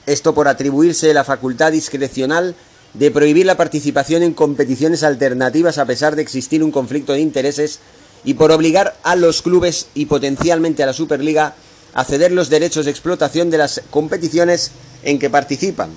esto 0.09 0.33
por 0.33 0.47
atribuirse 0.47 1.13
la 1.13 1.23
facultad 1.23 1.71
discrecional 1.71 2.55
de 2.93 3.11
prohibir 3.11 3.45
la 3.45 3.57
participación 3.57 4.23
en 4.23 4.33
competiciones 4.33 5.03
alternativas 5.03 5.77
a 5.77 5.85
pesar 5.85 6.15
de 6.15 6.23
existir 6.23 6.63
un 6.63 6.71
conflicto 6.71 7.13
de 7.13 7.19
intereses 7.19 7.79
y 8.23 8.33
por 8.33 8.51
obligar 8.51 8.97
a 9.03 9.15
los 9.15 9.41
clubes 9.41 9.87
y 9.93 10.07
potencialmente 10.07 10.83
a 10.83 10.87
la 10.87 10.93
Superliga 10.93 11.53
a 11.93 12.03
ceder 12.03 12.31
los 12.31 12.49
derechos 12.49 12.85
de 12.85 12.91
explotación 12.91 13.49
de 13.49 13.59
las 13.59 13.81
competiciones 13.89 14.71
en 15.03 15.19
que 15.19 15.29
participan. 15.29 15.91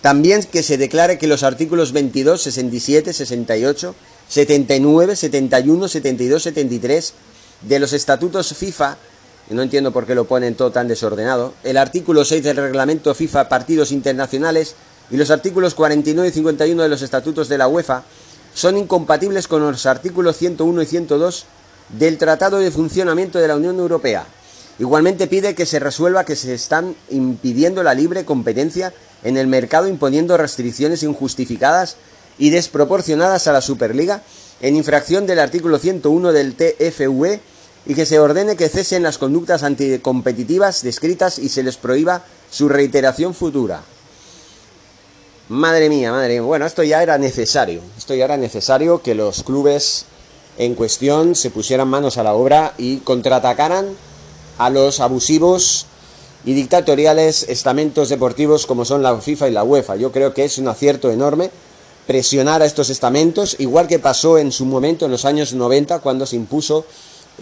También 0.00 0.42
que 0.44 0.62
se 0.62 0.76
declare 0.76 1.18
que 1.18 1.26
los 1.26 1.42
artículos 1.42 1.92
22, 1.92 2.42
67, 2.42 3.12
68, 3.12 3.94
79, 4.28 5.16
71, 5.16 5.88
72, 5.88 6.42
73 6.42 7.14
de 7.62 7.78
los 7.78 7.92
estatutos 7.92 8.54
FIFA, 8.54 8.98
no 9.50 9.62
entiendo 9.62 9.92
por 9.92 10.06
qué 10.06 10.14
lo 10.14 10.24
ponen 10.24 10.54
todo 10.54 10.70
tan 10.70 10.88
desordenado, 10.88 11.52
el 11.64 11.76
artículo 11.76 12.24
6 12.24 12.42
del 12.42 12.56
reglamento 12.56 13.14
FIFA 13.14 13.48
Partidos 13.48 13.92
Internacionales 13.92 14.74
y 15.10 15.16
los 15.16 15.30
artículos 15.30 15.74
49 15.74 16.28
y 16.28 16.32
51 16.32 16.82
de 16.82 16.88
los 16.88 17.02
estatutos 17.02 17.48
de 17.48 17.58
la 17.58 17.68
UEFA 17.68 18.04
son 18.54 18.76
incompatibles 18.78 19.48
con 19.48 19.62
los 19.62 19.86
artículos 19.86 20.36
101 20.36 20.82
y 20.82 20.86
102 20.86 21.44
del 21.98 22.18
Tratado 22.18 22.58
de 22.58 22.70
Funcionamiento 22.70 23.38
de 23.38 23.48
la 23.48 23.56
Unión 23.56 23.78
Europea. 23.78 24.26
Igualmente 24.78 25.26
pide 25.26 25.54
que 25.54 25.66
se 25.66 25.78
resuelva 25.78 26.24
que 26.24 26.36
se 26.36 26.54
están 26.54 26.94
impidiendo 27.10 27.82
la 27.82 27.94
libre 27.94 28.24
competencia 28.24 28.92
en 29.22 29.36
el 29.36 29.46
mercado 29.46 29.88
imponiendo 29.88 30.36
restricciones 30.36 31.02
injustificadas 31.02 31.96
y 32.38 32.50
desproporcionadas 32.50 33.46
a 33.46 33.52
la 33.52 33.60
Superliga 33.60 34.22
en 34.60 34.76
infracción 34.76 35.26
del 35.26 35.40
artículo 35.40 35.78
101 35.78 36.32
del 36.32 36.54
TFUE 36.54 37.40
y 37.86 37.94
que 37.94 38.06
se 38.06 38.18
ordene 38.18 38.56
que 38.56 38.68
cesen 38.68 39.02
las 39.02 39.18
conductas 39.18 39.62
anticompetitivas 39.62 40.82
descritas 40.82 41.38
y 41.38 41.48
se 41.48 41.62
les 41.62 41.76
prohíba 41.76 42.22
su 42.50 42.68
reiteración 42.68 43.34
futura. 43.34 43.82
Madre 45.48 45.88
mía, 45.88 46.12
madre 46.12 46.34
mía. 46.34 46.42
Bueno, 46.42 46.66
esto 46.66 46.82
ya 46.82 47.02
era 47.02 47.18
necesario. 47.18 47.82
Esto 47.98 48.14
ya 48.14 48.24
era 48.24 48.36
necesario 48.36 49.02
que 49.02 49.14
los 49.14 49.42
clubes 49.42 50.06
en 50.58 50.74
cuestión 50.74 51.34
se 51.34 51.50
pusieran 51.50 51.88
manos 51.88 52.18
a 52.18 52.22
la 52.22 52.34
obra 52.34 52.74
y 52.78 52.98
contraatacaran 52.98 53.96
a 54.58 54.70
los 54.70 55.00
abusivos 55.00 55.86
y 56.44 56.54
dictatoriales 56.54 57.44
estamentos 57.48 58.08
deportivos 58.08 58.66
como 58.66 58.84
son 58.84 59.02
la 59.02 59.18
FIFA 59.18 59.48
y 59.48 59.52
la 59.52 59.64
UEFA. 59.64 59.96
Yo 59.96 60.12
creo 60.12 60.34
que 60.34 60.44
es 60.44 60.58
un 60.58 60.68
acierto 60.68 61.10
enorme 61.10 61.50
presionar 62.06 62.62
a 62.62 62.66
estos 62.66 62.90
estamentos, 62.90 63.56
igual 63.58 63.86
que 63.86 63.98
pasó 63.98 64.38
en 64.38 64.52
su 64.52 64.64
momento 64.64 65.04
en 65.04 65.12
los 65.12 65.24
años 65.24 65.52
90 65.52 66.00
cuando 66.00 66.26
se 66.26 66.36
impuso 66.36 66.84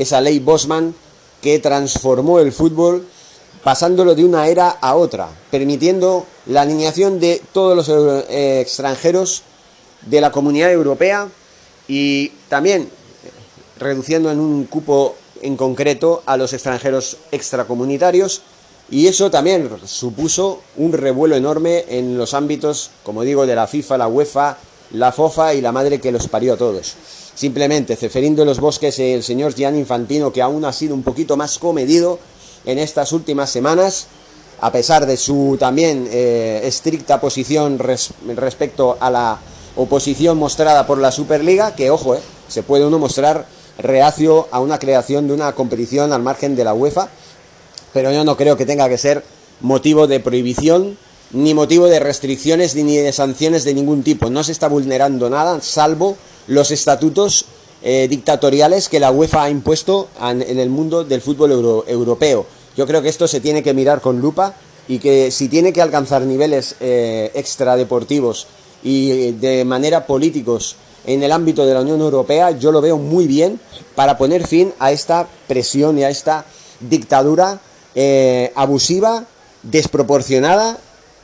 esa 0.01 0.21
ley 0.21 0.39
Bosman 0.39 0.95
que 1.43 1.59
transformó 1.59 2.41
el 2.41 2.53
fútbol 2.53 3.07
pasándolo 3.63 4.15
de 4.15 4.25
una 4.25 4.49
era 4.49 4.71
a 4.71 4.95
otra, 4.95 5.29
permitiendo 5.51 6.27
la 6.47 6.63
alineación 6.63 7.21
de 7.21 7.43
todos 7.53 7.77
los 7.77 7.89
eh, 8.31 8.61
extranjeros 8.61 9.43
de 10.03 10.21
la 10.21 10.33
comunidad 10.33 10.73
europea 10.73 11.29
y 11.87 12.29
también 12.49 12.89
reduciendo 13.79 14.31
en 14.31 14.41
un 14.41 14.65
cupo 14.65 15.17
en 15.43 15.57
concreto 15.57 16.23
a 16.27 16.37
los 16.37 16.53
extranjeros 16.53 17.19
extracomunitarios. 17.33 18.43
Y 18.91 19.07
eso 19.07 19.31
también 19.31 19.71
supuso 19.85 20.63
un 20.77 20.93
revuelo 20.93 21.37
enorme 21.37 21.85
en 21.89 22.19
los 22.19 22.35
ámbitos, 22.35 22.91
como 23.05 23.23
digo, 23.23 23.47
de 23.47 23.55
la 23.55 23.67
FIFA, 23.67 23.99
la 23.99 24.09
UEFA, 24.09 24.59
la 24.93 25.13
FOFA 25.13 25.55
y 25.55 25.61
la 25.61 25.73
madre 25.73 26.01
que 26.01 26.13
los 26.13 26.29
parió 26.29 26.55
a 26.55 26.57
todos. 26.57 26.95
Simplemente, 27.35 27.97
Ceferindo 27.97 28.43
de 28.43 28.47
los 28.47 28.61
Bosques 28.61 28.99
y 28.99 29.13
el 29.13 29.23
señor 29.23 29.55
Gianni 29.55 29.79
Infantino, 29.79 30.33
que 30.33 30.43
aún 30.43 30.65
ha 30.65 30.73
sido 30.73 30.95
un 30.95 31.03
poquito 31.03 31.37
más 31.37 31.59
comedido 31.59 32.19
en 32.65 32.79
estas 32.79 33.13
últimas 33.13 33.51
semanas, 33.51 34.09
a 34.61 34.71
pesar 34.73 35.07
de 35.07 35.17
su 35.17 35.57
también 35.59 36.09
eh, 36.11 36.61
estricta 36.65 37.21
posición 37.21 37.79
respecto 37.79 38.99
a 39.01 39.11
la 39.11 39.39
oposición 39.77 40.37
mostrada 40.37 40.87
por 40.87 40.99
la 40.99 41.13
Superliga, 41.13 41.75
que 41.75 41.91
ojo, 41.91 42.15
eh, 42.15 42.21
se 42.49 42.63
puede 42.63 42.85
uno 42.85 42.99
mostrar 42.99 43.47
reacio 43.79 44.49
a 44.51 44.61
una 44.61 44.79
creación 44.79 45.27
de 45.27 45.35
una 45.35 45.53
competición 45.53 46.13
al 46.13 46.23
margen 46.23 46.57
de 46.57 46.65
la 46.65 46.75
UEFA, 46.75 47.09
pero 47.93 48.13
yo 48.13 48.25
no 48.25 48.37
creo 48.37 48.57
que 48.57 48.67
tenga 48.67 48.89
que 48.89 48.99
ser 48.99 49.25
motivo 49.61 50.07
de 50.07 50.21
prohibición, 50.21 50.99
ni 51.33 51.55
motivo 51.55 51.87
de 51.87 52.01
restricciones, 52.01 52.75
ni 52.75 52.97
de 52.97 53.13
sanciones 53.13 53.65
de 53.65 53.75
ningún 53.75 54.03
tipo. 54.03 54.31
No 54.31 54.43
se 54.45 54.53
está 54.53 54.69
vulnerando 54.69 55.31
nada, 55.31 55.61
salvo 55.61 56.17
los 56.47 56.71
estatutos 56.71 57.45
eh, 57.83 58.09
dictatoriales 58.09 58.89
que 58.89 59.01
la 59.01 59.11
UEFA 59.11 59.45
ha 59.45 59.51
impuesto 59.51 60.09
en, 60.21 60.59
el 60.59 60.71
mundo 60.71 61.05
del 61.05 61.21
fútbol 61.21 61.53
europeo. 61.87 62.47
Yo 62.77 62.87
creo 62.87 63.03
que 63.03 63.09
esto 63.09 63.29
se 63.29 63.41
tiene 63.41 63.63
que 63.63 63.75
mirar 63.75 64.01
con 64.01 64.21
lupa 64.21 64.55
y 64.89 64.99
que 64.99 65.31
si 65.31 65.49
tiene 65.49 65.73
que 65.73 65.83
alcanzar 65.83 66.23
niveles 66.23 66.77
eh, 66.81 67.31
extradeportivos 67.35 68.47
y 68.83 69.33
de 69.33 69.65
manera 69.65 70.07
políticos 70.07 70.77
en 71.07 71.23
el 71.23 71.33
ámbito 71.33 71.65
de 71.65 71.75
la 71.75 71.81
Unión 71.81 72.01
Europea, 72.01 72.51
yo 72.51 72.73
lo 72.73 72.81
veo 72.81 72.99
muy 72.99 73.27
bien 73.27 73.61
para 73.95 74.19
poner 74.19 74.47
fin 74.47 74.73
a 74.79 74.93
esta 74.93 75.27
presión 75.47 75.99
y 75.99 76.05
a 76.05 76.11
esta 76.11 76.45
dictadura 76.81 77.61
eh, 77.95 78.53
abusiva, 78.55 79.25
desproporcionada 79.63 80.79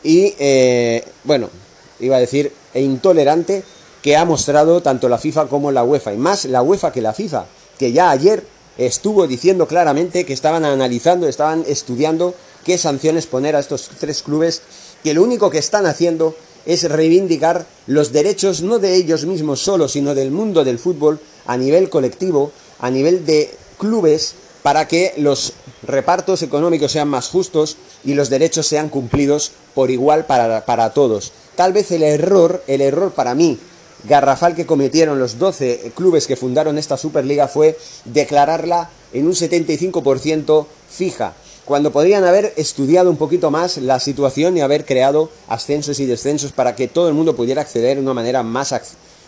y, 0.06 0.34
eh, 0.38 1.04
bueno, 1.24 1.50
iba 1.98 2.16
a 2.16 2.20
decir, 2.20 2.52
e 2.72 2.80
intolerante 2.80 3.64
que 4.02 4.16
ha 4.16 4.24
mostrado 4.24 4.80
tanto 4.80 5.08
la 5.08 5.18
FIFA 5.18 5.48
como 5.48 5.72
la 5.72 5.82
UEFA, 5.82 6.14
y 6.14 6.16
más 6.16 6.44
la 6.44 6.62
UEFA 6.62 6.92
que 6.92 7.02
la 7.02 7.12
FIFA, 7.12 7.46
que 7.76 7.90
ya 7.90 8.10
ayer 8.10 8.44
estuvo 8.78 9.26
diciendo 9.26 9.66
claramente 9.66 10.24
que 10.24 10.32
estaban 10.32 10.64
analizando, 10.64 11.26
estaban 11.26 11.64
estudiando 11.66 12.34
qué 12.64 12.78
sanciones 12.78 13.26
poner 13.26 13.56
a 13.56 13.58
estos 13.58 13.90
tres 13.98 14.22
clubes, 14.22 14.62
que 15.02 15.12
lo 15.12 15.24
único 15.24 15.50
que 15.50 15.58
están 15.58 15.86
haciendo 15.86 16.36
es 16.66 16.88
reivindicar 16.88 17.66
los 17.88 18.12
derechos 18.12 18.62
no 18.62 18.78
de 18.78 18.94
ellos 18.94 19.24
mismos 19.24 19.60
solo, 19.60 19.88
sino 19.88 20.14
del 20.14 20.30
mundo 20.30 20.62
del 20.62 20.78
fútbol 20.78 21.18
a 21.46 21.56
nivel 21.56 21.90
colectivo, 21.90 22.52
a 22.78 22.90
nivel 22.90 23.26
de 23.26 23.50
clubes, 23.78 24.34
para 24.66 24.88
que 24.88 25.14
los 25.16 25.52
repartos 25.84 26.42
económicos 26.42 26.90
sean 26.90 27.06
más 27.06 27.28
justos 27.28 27.76
y 28.02 28.14
los 28.14 28.30
derechos 28.30 28.66
sean 28.66 28.88
cumplidos 28.88 29.52
por 29.76 29.92
igual 29.92 30.26
para, 30.26 30.66
para 30.66 30.90
todos. 30.90 31.30
Tal 31.54 31.72
vez 31.72 31.92
el 31.92 32.02
error, 32.02 32.64
el 32.66 32.80
error 32.80 33.12
para 33.12 33.36
mí, 33.36 33.60
garrafal 34.08 34.56
que 34.56 34.66
cometieron 34.66 35.20
los 35.20 35.38
12 35.38 35.92
clubes 35.94 36.26
que 36.26 36.34
fundaron 36.34 36.78
esta 36.78 36.96
Superliga 36.96 37.46
fue 37.46 37.78
declararla 38.06 38.90
en 39.12 39.26
un 39.26 39.34
75% 39.34 40.66
fija 40.90 41.34
cuando 41.64 41.92
podrían 41.92 42.24
haber 42.24 42.52
estudiado 42.56 43.08
un 43.08 43.18
poquito 43.18 43.52
más 43.52 43.76
la 43.76 44.00
situación 44.00 44.56
y 44.56 44.62
haber 44.62 44.84
creado 44.84 45.30
ascensos 45.46 46.00
y 46.00 46.06
descensos 46.06 46.50
para 46.50 46.74
que 46.74 46.88
todo 46.88 47.06
el 47.06 47.14
mundo 47.14 47.36
pudiera 47.36 47.62
acceder 47.62 47.98
de 47.98 48.02
una 48.02 48.14
manera 48.14 48.42
más, 48.42 48.74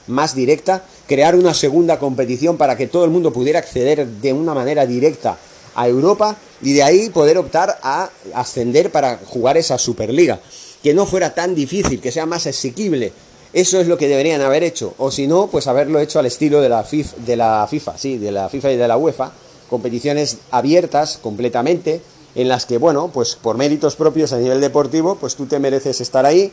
más 0.08 0.34
directa, 0.34 0.84
crear 1.06 1.34
una 1.36 1.54
segunda 1.54 1.98
competición 1.98 2.56
para 2.56 2.76
que 2.76 2.86
todo 2.86 3.04
el 3.04 3.10
mundo 3.10 3.32
pudiera 3.32 3.58
acceder 3.58 4.06
de 4.06 4.32
una 4.32 4.54
manera 4.54 4.86
directa 4.86 5.38
a 5.74 5.88
Europa 5.88 6.36
y 6.62 6.72
de 6.72 6.82
ahí 6.82 7.10
poder 7.10 7.38
optar 7.38 7.78
a 7.82 8.10
ascender 8.34 8.90
para 8.90 9.18
jugar 9.18 9.56
esa 9.56 9.78
Superliga. 9.78 10.40
Que 10.82 10.94
no 10.94 11.06
fuera 11.06 11.34
tan 11.34 11.54
difícil, 11.54 12.00
que 12.00 12.12
sea 12.12 12.26
más 12.26 12.46
asequible. 12.46 13.12
Eso 13.52 13.80
es 13.80 13.86
lo 13.86 13.96
que 13.96 14.08
deberían 14.08 14.40
haber 14.40 14.62
hecho. 14.62 14.94
O 14.98 15.10
si 15.10 15.26
no, 15.26 15.48
pues 15.48 15.66
haberlo 15.66 16.00
hecho 16.00 16.18
al 16.18 16.26
estilo 16.26 16.60
de 16.60 16.68
la, 16.68 16.84
FIFA, 16.84 17.16
de 17.18 17.36
la 17.36 17.66
FIFA, 17.68 17.98
sí, 17.98 18.18
de 18.18 18.32
la 18.32 18.48
FIFA 18.48 18.72
y 18.72 18.76
de 18.76 18.88
la 18.88 18.96
UEFA. 18.96 19.32
Competiciones 19.68 20.38
abiertas 20.50 21.18
completamente, 21.20 22.00
en 22.34 22.48
las 22.48 22.66
que, 22.66 22.78
bueno, 22.78 23.10
pues 23.12 23.36
por 23.36 23.56
méritos 23.56 23.96
propios 23.96 24.32
a 24.32 24.38
nivel 24.38 24.60
deportivo, 24.60 25.16
pues 25.16 25.34
tú 25.34 25.46
te 25.46 25.58
mereces 25.58 26.00
estar 26.00 26.24
ahí 26.24 26.52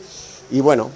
y 0.50 0.60
bueno, 0.60 0.90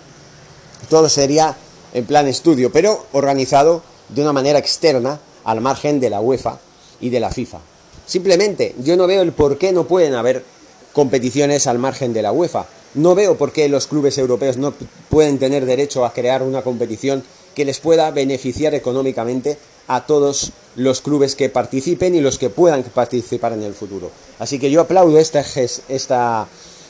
todo 0.88 1.09
sería 1.09 1.57
en 1.92 2.04
plan 2.04 2.26
estudio, 2.28 2.70
pero 2.73 3.06
organizado 3.12 3.82
de 4.09 4.23
una 4.23 4.32
manera 4.32 4.59
externa 4.59 5.20
al 5.44 5.61
margen 5.61 6.00
de 6.00 6.11
la 6.11 6.20
UEFA 6.20 6.59
y 7.00 7.11
de 7.11 7.20
la 7.20 7.30
FIFA. 7.30 7.59
Simplemente, 8.06 8.75
yo 8.82 8.97
no 8.97 9.06
veo 9.06 9.23
el 9.23 9.32
por 9.32 9.59
qué 9.59 9.73
no 9.73 9.87
pueden 9.87 10.14
haber 10.14 10.44
competiciones 10.92 11.66
al 11.66 11.78
margen 11.78 12.12
de 12.12 12.23
la 12.23 12.32
UEFA. 12.32 12.66
No 12.94 13.14
veo 13.14 13.38
por 13.38 13.52
qué 13.52 13.68
los 13.68 13.87
clubes 13.87 14.18
europeos 14.18 14.56
no 14.56 14.75
pueden 15.09 15.38
tener 15.38 15.64
derecho 15.64 16.04
a 16.04 16.12
crear 16.12 16.42
una 16.42 16.62
competición 16.62 17.23
que 17.54 17.64
les 17.64 17.78
pueda 17.78 18.11
beneficiar 18.11 18.75
económicamente 18.75 19.59
a 19.87 20.06
todos 20.06 20.52
los 20.76 21.00
clubes 21.00 21.35
que 21.35 21.49
participen 21.49 22.14
y 22.14 22.20
los 22.20 22.38
que 22.38 22.50
puedan 22.50 22.82
participar 22.82 23.52
en 23.52 23.62
el 23.62 23.75
futuro. 23.75 24.11
Así 24.38 24.59
que 24.59 24.70
yo 24.70 24.80
aplaudo 24.80 25.18
esta, 25.18 25.44
esta, 25.88 26.49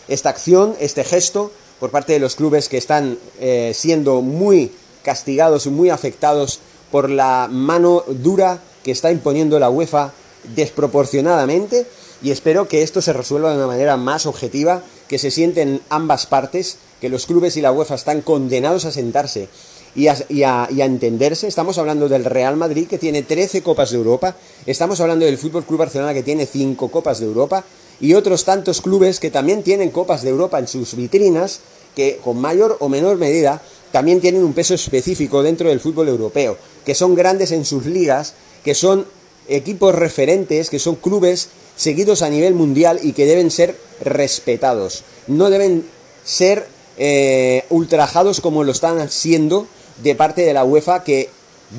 esta 0.08 0.28
acción, 0.28 0.74
este 0.80 1.04
gesto 1.04 1.50
por 1.78 1.90
parte 1.90 2.12
de 2.12 2.18
los 2.18 2.36
clubes 2.36 2.68
que 2.68 2.76
están 2.76 3.18
eh, 3.40 3.72
siendo 3.74 4.20
muy 4.20 4.70
castigados 5.02 5.66
y 5.66 5.70
muy 5.70 5.90
afectados 5.90 6.60
por 6.90 7.10
la 7.10 7.48
mano 7.50 8.04
dura 8.08 8.60
que 8.82 8.90
está 8.90 9.10
imponiendo 9.12 9.58
la 9.58 9.70
UEFA 9.70 10.12
desproporcionadamente 10.54 11.86
y 12.22 12.30
espero 12.30 12.68
que 12.68 12.82
esto 12.82 13.00
se 13.00 13.12
resuelva 13.12 13.50
de 13.50 13.56
una 13.56 13.66
manera 13.66 13.96
más 13.96 14.26
objetiva, 14.26 14.82
que 15.08 15.18
se 15.18 15.30
sienten 15.30 15.80
ambas 15.88 16.26
partes, 16.26 16.76
que 17.00 17.08
los 17.08 17.26
clubes 17.26 17.56
y 17.56 17.62
la 17.62 17.72
UEFA 17.72 17.94
están 17.94 18.20
condenados 18.20 18.84
a 18.84 18.92
sentarse 18.92 19.48
y 19.94 20.06
a, 20.06 20.68
entenderse. 20.70 21.48
Estamos 21.48 21.78
hablando 21.78 22.08
del 22.08 22.24
Real 22.24 22.56
Madrid 22.56 22.86
que 22.86 22.98
tiene 22.98 23.22
13 23.22 23.62
Copas 23.62 23.90
de 23.90 23.96
Europa, 23.96 24.36
estamos 24.66 25.00
hablando 25.00 25.24
del 25.24 25.38
Fútbol 25.38 25.64
Club 25.64 25.80
Barcelona 25.80 26.14
que 26.14 26.22
tiene 26.22 26.46
5 26.46 26.88
Copas 26.90 27.20
de 27.20 27.26
Europa 27.26 27.64
y 28.00 28.14
otros 28.14 28.44
tantos 28.44 28.80
clubes 28.80 29.18
que 29.18 29.30
también 29.30 29.62
tienen 29.62 29.90
Copas 29.90 30.22
de 30.22 30.30
Europa 30.30 30.58
en 30.58 30.68
sus 30.68 30.94
vitrinas 30.94 31.60
que 31.96 32.20
con 32.22 32.40
mayor 32.40 32.76
o 32.80 32.88
menor 32.88 33.16
medida 33.16 33.62
también 33.92 34.20
tienen 34.20 34.44
un 34.44 34.52
peso 34.52 34.74
específico 34.74 35.42
dentro 35.42 35.68
del 35.68 35.80
fútbol 35.80 36.08
europeo, 36.08 36.56
que 36.84 36.94
son 36.94 37.14
grandes 37.14 37.52
en 37.52 37.64
sus 37.64 37.86
ligas, 37.86 38.34
que 38.64 38.74
son 38.74 39.06
equipos 39.48 39.94
referentes, 39.94 40.70
que 40.70 40.78
son 40.78 40.96
clubes 40.96 41.48
seguidos 41.76 42.22
a 42.22 42.30
nivel 42.30 42.54
mundial 42.54 43.00
y 43.02 43.12
que 43.12 43.26
deben 43.26 43.50
ser 43.50 43.76
respetados. 44.00 45.02
No 45.26 45.50
deben 45.50 45.84
ser 46.24 46.66
eh, 46.98 47.64
ultrajados 47.70 48.40
como 48.40 48.64
lo 48.64 48.72
están 48.72 48.98
haciendo 48.98 49.66
de 50.02 50.14
parte 50.14 50.42
de 50.42 50.54
la 50.54 50.64
UEFA, 50.64 51.04
que 51.04 51.30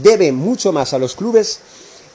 debe 0.01 0.32
mucho 0.32 0.72
más 0.72 0.94
a 0.94 1.00
los 1.00 1.15
clubes 1.15 1.60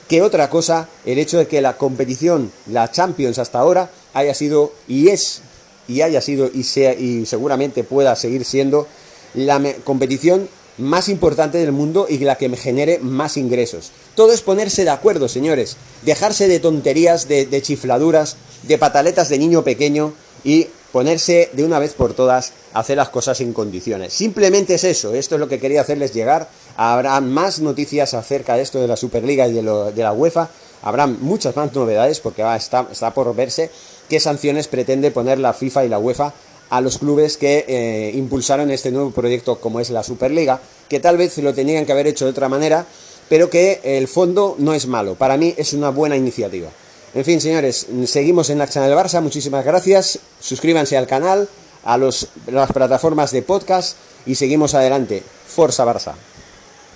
que 0.08 0.22
otra 0.22 0.50
cosa 0.50 0.88
el 1.04 1.18
hecho 1.18 1.38
de 1.38 1.48
que 1.48 1.60
la 1.60 1.76
competición, 1.76 2.52
la 2.66 2.90
Champions 2.90 3.38
hasta 3.38 3.58
ahora, 3.58 3.90
haya 4.14 4.34
sido 4.34 4.72
y 4.88 5.08
es 5.08 5.42
y 5.88 6.00
haya 6.00 6.20
sido 6.20 6.50
y 6.52 6.64
sea 6.64 6.94
y 6.94 7.26
seguramente 7.26 7.84
pueda 7.84 8.16
seguir 8.16 8.44
siendo 8.44 8.86
la 9.35 9.61
competición 9.85 10.49
más 10.78 11.09
importante 11.09 11.59
del 11.59 11.73
mundo 11.73 12.06
y 12.09 12.18
la 12.18 12.37
que 12.37 12.49
me 12.49 12.56
genere 12.56 12.99
más 12.99 13.37
ingresos. 13.37 13.92
Todo 14.14 14.33
es 14.33 14.42
ponerse 14.42 14.85
de 14.85 14.90
acuerdo, 14.90 15.28
señores. 15.28 15.76
Dejarse 16.02 16.49
de 16.49 16.61
tonterías, 16.61 17.28
de, 17.28 17.62
chifladuras, 17.62 18.37
de 18.62 18.78
pataletas 18.78 19.28
de 19.28 19.38
niño 19.38 19.64
pequeño 19.64 20.12
y 20.45 20.68
ponerse 20.92 21.50
de 21.52 21.64
una 21.64 21.78
vez 21.78 21.95
por 21.95 22.14
todas 22.14 22.52
a 22.73 22.80
hacer 22.80 22.97
las 22.97 23.09
cosas 23.09 23.40
en 23.40 23.52
condiciones. 23.52 24.12
Simplemente 24.12 24.75
es 24.75 24.85
eso, 24.85 25.14
esto 25.14 25.35
es 25.35 25.40
lo 25.40 25.49
que 25.49 25.59
quería 25.59 25.80
hacerles 25.80 26.14
llegar. 26.14 26.49
Habrá 26.76 27.21
más 27.21 27.61
noticias 27.61 28.14
acerca 28.14 28.56
de 28.56 28.62
esto 28.62 28.80
de 28.80 28.88
la 28.88 28.97
Superliga 28.97 29.47
y 29.49 29.52
de, 29.52 29.62
la 29.62 30.12
UEFA. 30.12 30.50
Habrá 30.83 31.06
muchas 31.06 31.56
más 31.56 31.75
novedades 31.75 32.21
porque 32.21 32.42
está, 32.54 32.87
está 32.90 33.12
por 33.12 33.35
verse 33.35 33.71
qué 34.09 34.21
sanciones 34.21 34.68
pretende 34.68 35.11
poner 35.11 35.38
la 35.38 35.52
FIFA 35.52 35.85
y 35.85 35.88
la 35.88 35.99
UEFA 35.99 36.33
a 36.70 36.80
los 36.80 36.99
clubes 36.99 37.37
que 37.37 37.64
eh, 37.68 38.12
impulsaron 38.14 38.70
este 38.70 38.90
nuevo 38.90 39.11
proyecto 39.11 39.61
como 39.61 39.80
es 39.80 39.90
la 39.90 40.02
Superliga, 40.02 40.61
que 40.88 41.00
tal 41.00 41.16
vez 41.16 41.37
lo 41.38 41.54
tenían 41.54 41.87
que 41.87 41.92
haber 41.92 42.06
hecho 42.06 42.25
de 42.25 42.32
otra 42.32 42.49
manera, 42.49 42.87
pero 43.28 43.50
que 43.50 43.80
el 43.82 44.08
fondo 44.08 44.56
no 44.58 44.75
es 44.75 44.87
malo. 44.87 45.14
Para 45.14 45.37
mí 45.37 45.54
es 45.56 45.73
una 45.73 45.90
buena 45.90 46.16
iniciativa. 46.16 46.70
En 47.14 47.25
fin, 47.25 47.40
señores, 47.40 47.87
seguimos 48.06 48.50
en 48.50 48.58
la 48.58 48.68
Channel 48.68 48.92
Barça. 48.92 49.23
Muchísimas 49.23 49.64
gracias. 49.64 50.18
Suscríbanse 50.38 50.96
al 50.96 51.06
canal, 51.06 51.49
a 51.85 51.96
las 51.96 52.73
plataformas 52.73 53.30
de 53.30 53.42
podcast 53.42 53.96
y 54.26 54.35
seguimos 54.35 54.75
adelante. 54.75 55.23
Forza 55.46 55.85
Barça. 55.85 56.14